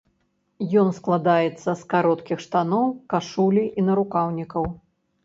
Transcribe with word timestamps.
Ён 0.83 0.87
складаецца 0.99 1.69
з 1.81 1.85
кароткіх 1.91 2.41
штаноў, 2.45 2.89
кашулі 3.15 3.63
і 3.83 3.85
нарукаўнікаў. 3.91 4.63